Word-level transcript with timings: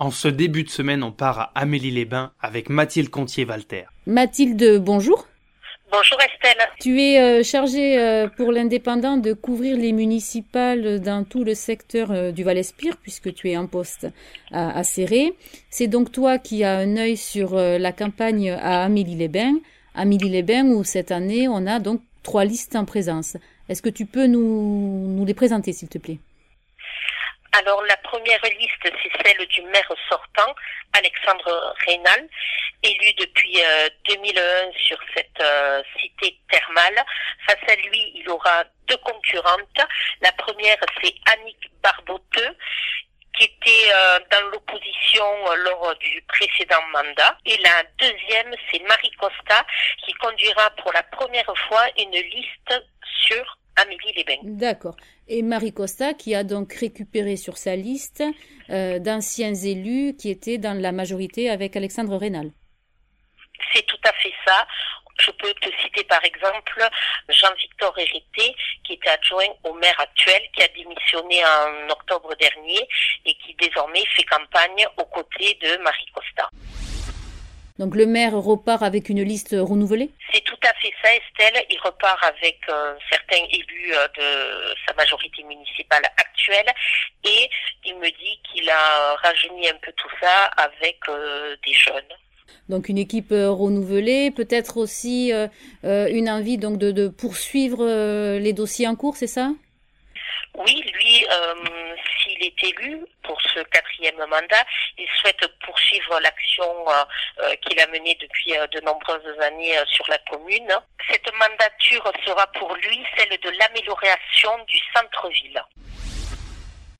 En 0.00 0.12
ce 0.12 0.28
début 0.28 0.62
de 0.62 0.68
semaine, 0.68 1.02
on 1.02 1.10
part 1.10 1.40
à 1.40 1.50
Amélie-les-Bains 1.56 2.30
avec 2.40 2.70
Mathilde 2.70 3.10
Contier-Walter. 3.10 3.86
Mathilde, 4.06 4.80
bonjour. 4.80 5.26
Bonjour 5.90 6.18
Estelle. 6.20 6.68
Tu 6.78 7.02
es 7.02 7.18
euh, 7.18 7.42
chargée 7.42 7.98
euh, 7.98 8.28
pour 8.28 8.52
l'indépendant 8.52 9.16
de 9.16 9.32
couvrir 9.32 9.76
les 9.76 9.90
municipales 9.90 11.00
dans 11.00 11.24
tout 11.24 11.42
le 11.42 11.54
secteur 11.54 12.12
euh, 12.12 12.30
du 12.30 12.44
Val-Espire, 12.44 12.96
puisque 13.02 13.34
tu 13.34 13.50
es 13.50 13.56
en 13.56 13.66
poste 13.66 14.06
à, 14.52 14.78
à 14.78 14.84
Serré. 14.84 15.32
C'est 15.68 15.88
donc 15.88 16.12
toi 16.12 16.38
qui 16.38 16.62
as 16.62 16.76
un 16.76 16.96
œil 16.96 17.16
sur 17.16 17.56
la 17.56 17.90
campagne 17.90 18.50
à 18.50 18.84
Amélie-les-Bains. 18.84 19.58
Amélie-les-Bains 19.96 20.66
où 20.66 20.84
cette 20.84 21.10
année 21.10 21.48
on 21.48 21.66
a 21.66 21.80
donc 21.80 22.02
trois 22.22 22.44
listes 22.44 22.76
en 22.76 22.84
présence. 22.84 23.36
Est-ce 23.68 23.82
que 23.82 23.88
tu 23.88 24.06
peux 24.06 24.28
nous, 24.28 25.08
nous 25.08 25.24
les 25.24 25.34
présenter 25.34 25.72
s'il 25.72 25.88
te 25.88 25.98
plaît? 25.98 26.20
Alors 27.52 27.82
la 27.84 27.96
première 27.98 28.42
liste, 28.42 28.82
c'est 28.82 29.22
celle 29.24 29.46
du 29.46 29.62
maire 29.62 29.92
sortant, 30.08 30.54
Alexandre 30.92 31.74
Reynal, 31.86 32.28
élu 32.82 33.12
depuis 33.14 33.58
2001 34.08 34.40
euh, 34.40 34.72
sur 34.76 34.98
cette 35.14 35.40
euh, 35.40 35.82
cité 36.00 36.38
thermale. 36.50 37.04
Face 37.46 37.70
à 37.70 37.74
lui, 37.76 38.12
il 38.14 38.28
aura 38.28 38.64
deux 38.86 38.96
concurrentes. 38.98 39.80
La 40.20 40.32
première, 40.32 40.78
c'est 41.02 41.14
Annick 41.32 41.70
Barboteux, 41.82 42.56
qui 43.36 43.44
était 43.44 43.90
euh, 43.92 44.18
dans 44.30 44.48
l'opposition 44.48 45.24
lors 45.64 45.96
du 45.96 46.22
précédent 46.28 46.82
mandat. 46.92 47.38
Et 47.46 47.56
la 47.58 47.82
deuxième, 47.98 48.54
c'est 48.70 48.82
Marie 48.86 49.12
Costa, 49.12 49.66
qui 50.04 50.12
conduira 50.14 50.70
pour 50.70 50.92
la 50.92 51.02
première 51.02 51.56
fois 51.68 51.86
une 51.96 52.12
liste 52.12 52.82
sur 53.26 53.58
Amélie-les-Bains. 53.82 54.40
D'accord. 54.42 54.96
Et 55.28 55.42
Marie 55.42 55.72
Costa, 55.72 56.14
qui 56.14 56.34
a 56.34 56.44
donc 56.44 56.72
récupéré 56.72 57.36
sur 57.36 57.56
sa 57.56 57.76
liste 57.76 58.22
euh, 58.70 58.98
d'anciens 58.98 59.54
élus 59.54 60.16
qui 60.16 60.30
étaient 60.30 60.58
dans 60.58 60.78
la 60.80 60.92
majorité 60.92 61.50
avec 61.50 61.76
Alexandre 61.76 62.16
Rénal. 62.16 62.50
C'est 63.72 63.86
tout 63.86 64.00
à 64.04 64.12
fait 64.14 64.32
ça. 64.46 64.66
Je 65.20 65.30
peux 65.32 65.52
te 65.54 65.68
citer 65.82 66.04
par 66.04 66.24
exemple 66.24 66.80
Jean-Victor 67.28 67.98
Hérité, 67.98 68.54
qui 68.84 68.92
était 68.92 69.10
adjoint 69.10 69.48
au 69.64 69.74
maire 69.74 69.98
actuel, 69.98 70.40
qui 70.54 70.62
a 70.62 70.68
démissionné 70.68 71.42
en 71.44 71.90
octobre 71.90 72.34
dernier 72.36 72.88
et 73.26 73.34
qui 73.34 73.54
désormais 73.60 74.04
fait 74.14 74.22
campagne 74.24 74.86
aux 74.96 75.06
côtés 75.06 75.58
de 75.60 75.82
Marie 75.82 76.06
Costa. 76.14 76.48
Donc 77.78 77.94
le 77.94 78.06
maire 78.06 78.32
repart 78.32 78.82
avec 78.82 79.08
une 79.08 79.22
liste 79.22 79.56
renouvelée? 79.58 80.10
C'est 80.32 80.44
tout 80.58 80.68
à 80.68 80.74
fait 80.80 80.92
ça, 81.02 81.10
Estelle. 81.14 81.64
Il 81.70 81.78
repart 81.80 82.22
avec 82.22 82.58
euh, 82.68 82.94
certains 83.10 83.44
élus 83.50 83.92
euh, 83.94 84.08
de 84.16 84.74
sa 84.86 84.94
majorité 84.94 85.42
municipale 85.44 86.02
actuelle 86.16 86.72
et 87.24 87.50
il 87.84 87.96
me 87.96 88.08
dit 88.08 88.40
qu'il 88.44 88.68
a 88.70 89.14
rajeuni 89.16 89.68
un 89.68 89.76
peu 89.82 89.92
tout 89.96 90.10
ça 90.20 90.44
avec 90.56 90.98
euh, 91.08 91.56
des 91.66 91.72
jeunes. 91.72 92.02
Donc 92.68 92.88
une 92.88 92.98
équipe 92.98 93.30
renouvelée, 93.30 94.30
peut-être 94.30 94.76
aussi 94.76 95.32
une 95.82 96.30
envie 96.30 96.58
donc 96.58 96.78
de, 96.78 96.90
de 96.92 97.08
poursuivre 97.08 97.84
les 98.38 98.52
dossiers 98.52 98.86
en 98.86 98.94
cours, 98.94 99.16
c'est 99.16 99.26
ça? 99.26 99.50
Oui, 100.54 100.82
lui, 100.94 101.26
s'il 102.38 102.46
est 102.46 102.64
élu 102.64 103.04
pour 103.22 103.40
ce 103.42 103.60
quatrième 103.60 104.16
mandat, 104.16 104.64
il 104.96 105.08
souhaite 105.20 105.46
poursuivre 105.64 106.18
l'action 106.20 106.88
euh, 106.88 107.04
euh, 107.40 107.54
qu'il 107.56 107.78
a 107.80 107.86
menée 107.88 108.16
depuis 108.20 108.56
euh, 108.56 108.66
de 108.68 108.80
nombreuses 108.80 109.40
années 109.40 109.76
sur 109.86 110.04
la 110.08 110.18
commune. 110.30 110.72
Cette 111.10 111.32
mandature 111.34 112.12
sera 112.24 112.46
pour 112.48 112.74
lui 112.76 113.04
celle 113.16 113.38
de 113.38 113.50
l'amélioration 113.58 114.64
du 114.66 114.78
centre-ville. 114.94 115.62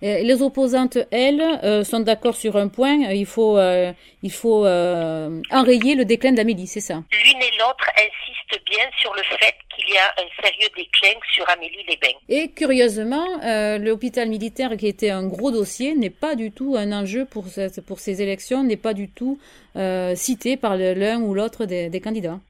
Les 0.00 0.42
opposantes, 0.42 0.98
elles, 1.10 1.84
sont 1.84 2.00
d'accord 2.00 2.36
sur 2.36 2.56
un 2.56 2.68
point. 2.68 3.10
Il 3.10 3.26
faut, 3.26 3.58
il 4.22 4.30
faut 4.30 4.64
enrayer 4.64 5.94
le 5.96 6.04
déclin 6.04 6.32
d'Amélie, 6.32 6.68
c'est 6.68 6.80
ça 6.80 7.02
L'une 7.10 7.42
et 7.42 7.50
l'autre 7.58 7.90
insistent 7.96 8.62
bien 8.64 8.84
sur 9.00 9.12
le 9.14 9.22
fait 9.22 9.54
il 9.78 9.94
y 9.94 9.96
a 9.96 10.12
un 10.18 10.42
sérieux 10.42 10.68
déclin 10.76 11.18
sur 11.32 11.48
Amélie-les-Bains. 11.48 12.18
Et 12.28 12.50
curieusement, 12.50 13.26
euh, 13.42 13.78
l'hôpital 13.78 14.28
militaire, 14.28 14.76
qui 14.76 14.86
était 14.86 15.10
un 15.10 15.26
gros 15.26 15.50
dossier, 15.50 15.94
n'est 15.94 16.10
pas 16.10 16.34
du 16.34 16.50
tout 16.50 16.76
un 16.76 16.92
enjeu 16.92 17.24
pour, 17.24 17.46
pour 17.86 18.00
ces 18.00 18.22
élections, 18.22 18.64
n'est 18.64 18.76
pas 18.76 18.94
du 18.94 19.08
tout 19.08 19.38
euh, 19.76 20.14
cité 20.14 20.56
par 20.56 20.76
l'un 20.76 21.20
ou 21.20 21.34
l'autre 21.34 21.64
des, 21.64 22.00
candidats. 22.00 22.40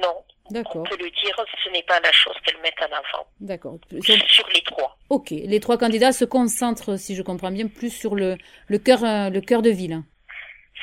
Non. 0.00 0.14
D'accord. 0.52 0.82
On 0.82 0.96
peut 0.96 1.02
le 1.02 1.10
dire, 1.10 1.34
ce 1.64 1.70
n'est 1.70 1.82
pas 1.84 1.98
la 2.00 2.12
chose 2.12 2.34
qu'elle 2.44 2.60
met 2.60 2.72
en 2.80 2.84
avant. 2.92 3.26
D'accord. 3.40 3.78
Sur 4.02 4.48
les 4.54 4.62
trois. 4.62 4.98
Ok. 5.08 5.30
Les 5.30 5.60
trois 5.60 5.78
candidats 5.78 6.12
se 6.12 6.26
concentrent, 6.26 6.98
si 6.98 7.14
je 7.16 7.22
comprends 7.22 7.50
bien, 7.50 7.68
plus 7.68 7.90
sur 7.90 8.14
le, 8.14 8.36
le 8.66 8.78
cœur, 8.78 9.02
euh, 9.02 9.30
le 9.30 9.40
cœur 9.40 9.62
de 9.62 9.70
ville. 9.70 10.02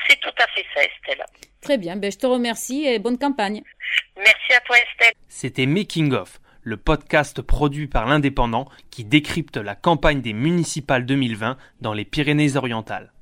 C'est 0.08 0.18
tout 0.20 0.34
à 0.38 0.46
fait 0.48 0.64
ça, 0.74 0.80
Estelle. 0.82 1.24
Très 1.60 1.78
bien. 1.78 1.94
Ben, 1.96 2.10
je 2.10 2.18
te 2.18 2.26
remercie 2.26 2.84
et 2.84 2.98
bonne 2.98 3.16
campagne. 3.18 3.62
Merci 4.16 4.52
à 4.56 4.60
toi 4.60 4.76
Estelle. 4.76 5.14
C'était 5.28 5.66
Making 5.66 6.14
of, 6.14 6.40
le 6.62 6.76
podcast 6.76 7.40
produit 7.40 7.86
par 7.86 8.06
l'Indépendant 8.06 8.66
qui 8.90 9.04
décrypte 9.04 9.56
la 9.56 9.76
campagne 9.76 10.20
des 10.20 10.32
municipales 10.32 11.06
2020 11.06 11.56
dans 11.80 11.92
les 11.92 12.04
Pyrénées-Orientales. 12.04 13.12